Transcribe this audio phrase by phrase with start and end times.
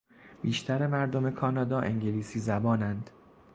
[0.41, 3.09] بیشتر مردم کانادا انگلیسی زبانند.